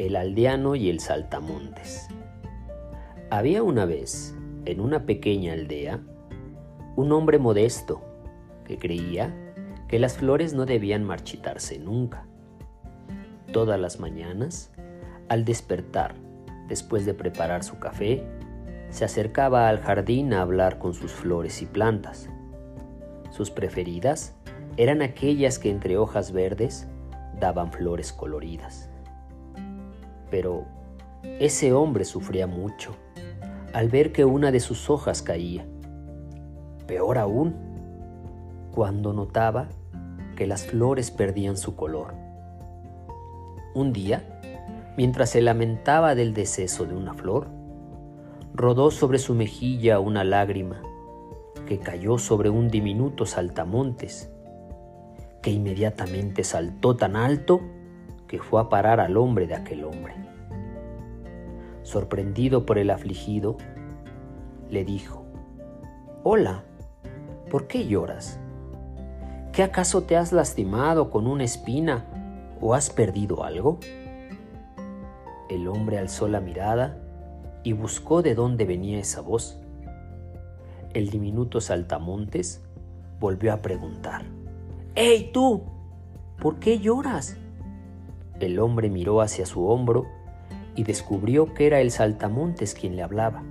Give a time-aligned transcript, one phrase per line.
[0.00, 2.08] El aldeano y el saltamontes.
[3.28, 4.34] Había una vez,
[4.64, 6.00] en una pequeña aldea,
[6.96, 8.00] un hombre modesto
[8.64, 9.36] que creía
[9.88, 12.24] que las flores no debían marchitarse nunca.
[13.52, 14.72] Todas las mañanas,
[15.28, 16.14] al despertar,
[16.66, 18.24] después de preparar su café,
[18.88, 22.30] se acercaba al jardín a hablar con sus flores y plantas.
[23.32, 24.34] Sus preferidas
[24.78, 26.88] eran aquellas que entre hojas verdes
[27.38, 28.89] daban flores coloridas.
[30.30, 30.66] Pero
[31.38, 32.96] ese hombre sufría mucho
[33.72, 35.66] al ver que una de sus hojas caía.
[36.86, 37.54] Peor aún,
[38.72, 39.68] cuando notaba
[40.36, 42.14] que las flores perdían su color.
[43.74, 44.40] Un día,
[44.96, 47.48] mientras se lamentaba del deceso de una flor,
[48.54, 50.82] rodó sobre su mejilla una lágrima
[51.66, 54.32] que cayó sobre un diminuto saltamontes,
[55.42, 57.60] que inmediatamente saltó tan alto
[58.30, 60.14] que fue a parar al hombre de aquel hombre.
[61.82, 63.56] Sorprendido por el afligido,
[64.68, 65.24] le dijo,
[66.22, 66.62] Hola,
[67.50, 68.38] ¿por qué lloras?
[69.52, 72.06] ¿Qué acaso te has lastimado con una espina
[72.60, 73.80] o has perdido algo?
[75.48, 76.98] El hombre alzó la mirada
[77.64, 79.60] y buscó de dónde venía esa voz.
[80.94, 82.62] El diminuto saltamontes
[83.18, 84.22] volvió a preguntar,
[84.94, 85.64] ¡Ey tú!
[86.38, 87.36] ¿Por qué lloras?
[88.40, 90.06] El hombre miró hacia su hombro
[90.74, 93.42] y descubrió que era el saltamontes quien le hablaba.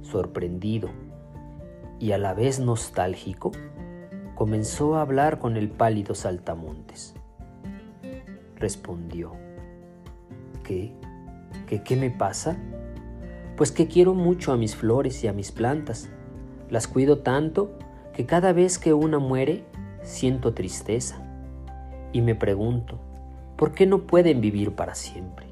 [0.00, 0.88] Sorprendido
[1.98, 3.52] y a la vez nostálgico,
[4.34, 7.14] comenzó a hablar con el pálido saltamontes.
[8.56, 9.32] Respondió,
[10.64, 10.94] ¿qué?
[11.66, 12.56] ¿Qué qué me pasa?
[13.56, 16.08] Pues que quiero mucho a mis flores y a mis plantas.
[16.70, 17.78] Las cuido tanto
[18.14, 19.64] que cada vez que una muere
[20.02, 21.22] siento tristeza
[22.12, 22.98] y me pregunto,
[23.62, 25.46] ¿Por qué no pueden vivir para siempre?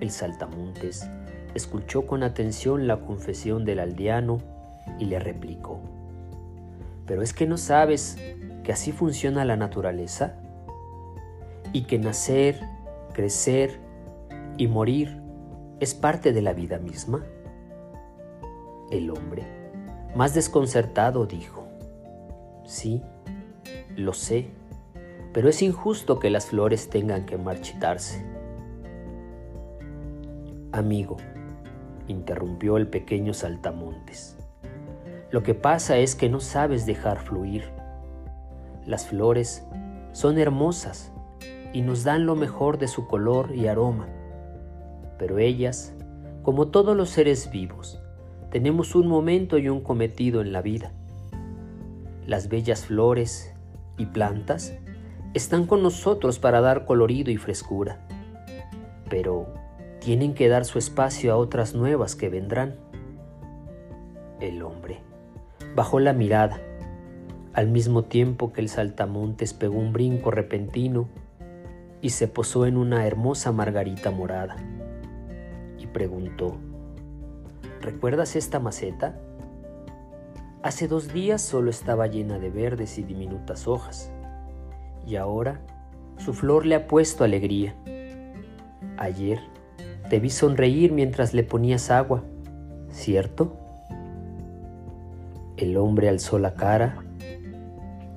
[0.00, 1.08] El saltamontes
[1.54, 4.38] escuchó con atención la confesión del aldeano
[4.98, 5.78] y le replicó,
[7.06, 8.18] ¿pero es que no sabes
[8.64, 10.40] que así funciona la naturaleza?
[11.72, 12.58] Y que nacer,
[13.12, 13.78] crecer
[14.56, 15.22] y morir
[15.78, 17.24] es parte de la vida misma?
[18.90, 19.44] El hombre,
[20.16, 21.68] más desconcertado, dijo,
[22.64, 23.04] sí,
[23.94, 24.50] lo sé
[25.36, 28.24] pero es injusto que las flores tengan que marchitarse.
[30.72, 31.18] Amigo,
[32.08, 34.38] interrumpió el pequeño saltamontes,
[35.30, 37.64] lo que pasa es que no sabes dejar fluir.
[38.86, 39.62] Las flores
[40.12, 41.12] son hermosas
[41.74, 44.08] y nos dan lo mejor de su color y aroma,
[45.18, 45.92] pero ellas,
[46.44, 48.00] como todos los seres vivos,
[48.50, 50.92] tenemos un momento y un cometido en la vida.
[52.26, 53.52] Las bellas flores
[53.98, 54.72] y plantas
[55.36, 57.98] están con nosotros para dar colorido y frescura,
[59.10, 59.46] pero
[60.00, 62.76] tienen que dar su espacio a otras nuevas que vendrán.
[64.40, 65.00] El hombre
[65.74, 66.58] bajó la mirada,
[67.52, 71.06] al mismo tiempo que el saltamontes pegó un brinco repentino
[72.00, 74.56] y se posó en una hermosa margarita morada,
[75.78, 76.56] y preguntó,
[77.82, 79.20] ¿Recuerdas esta maceta?
[80.62, 84.10] Hace dos días solo estaba llena de verdes y diminutas hojas
[85.06, 85.60] y ahora
[86.18, 87.74] su flor le ha puesto alegría.
[88.98, 89.40] Ayer
[90.10, 92.22] te vi sonreír mientras le ponías agua,
[92.90, 93.56] ¿cierto?
[95.56, 97.02] El hombre alzó la cara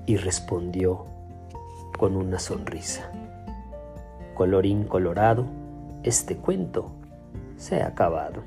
[0.06, 1.06] y respondió
[1.98, 3.12] con una sonrisa.
[4.34, 5.46] Colorín colorado,
[6.04, 6.92] este cuento
[7.58, 8.42] se ha acabado.